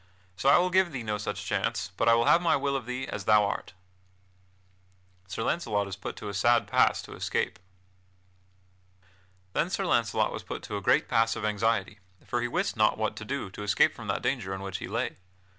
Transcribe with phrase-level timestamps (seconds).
[0.35, 3.07] So I will give thee no such chance, but will have my will of thee
[3.07, 3.73] as thou art."
[5.27, 7.59] [Sidenote: Sir Launcelot is put to a sad pass to escape]
[9.53, 12.97] Then Sir Launcelot was put to a great pass of anxiety, for he wist not
[12.97, 15.17] what to do to escape from that danger in which he lay.